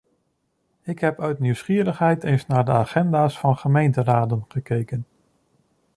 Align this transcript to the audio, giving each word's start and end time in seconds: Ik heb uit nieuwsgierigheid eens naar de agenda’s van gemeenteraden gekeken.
Ik 0.81 0.99
heb 0.99 1.21
uit 1.21 1.39
nieuwsgierigheid 1.39 2.23
eens 2.23 2.45
naar 2.47 2.65
de 2.65 2.71
agenda’s 2.71 3.39
van 3.39 3.57
gemeenteraden 3.57 4.45
gekeken. 4.47 5.05